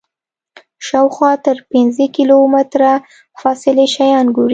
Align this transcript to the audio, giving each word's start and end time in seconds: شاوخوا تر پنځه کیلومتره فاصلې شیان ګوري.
شاوخوا 0.87 1.31
تر 1.45 1.57
پنځه 1.71 2.05
کیلومتره 2.15 2.91
فاصلې 3.41 3.85
شیان 3.95 4.25
ګوري. 4.35 4.49